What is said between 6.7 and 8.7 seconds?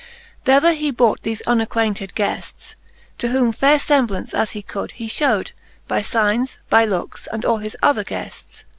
by lookes, and all his other gefirs.